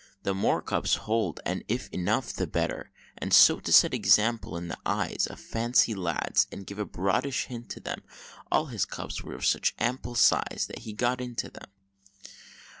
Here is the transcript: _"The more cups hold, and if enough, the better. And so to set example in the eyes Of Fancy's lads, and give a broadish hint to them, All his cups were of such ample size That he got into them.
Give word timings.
_"The 0.23 0.33
more 0.33 0.63
cups 0.63 0.95
hold, 0.95 1.41
and 1.45 1.63
if 1.67 1.87
enough, 1.91 2.33
the 2.33 2.47
better. 2.47 2.89
And 3.19 3.31
so 3.31 3.59
to 3.59 3.71
set 3.71 3.93
example 3.93 4.57
in 4.57 4.67
the 4.67 4.79
eyes 4.83 5.27
Of 5.29 5.39
Fancy's 5.39 5.95
lads, 5.95 6.47
and 6.51 6.65
give 6.65 6.79
a 6.79 6.85
broadish 6.87 7.45
hint 7.45 7.69
to 7.69 7.79
them, 7.79 8.01
All 8.51 8.65
his 8.65 8.83
cups 8.85 9.21
were 9.21 9.35
of 9.35 9.45
such 9.45 9.75
ample 9.77 10.15
size 10.15 10.65
That 10.69 10.79
he 10.79 10.93
got 10.93 11.21
into 11.21 11.51
them. 11.51 11.69